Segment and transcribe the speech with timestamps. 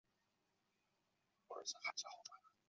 [0.03, 0.05] 由
[1.61, 2.51] 伊桑阿接任。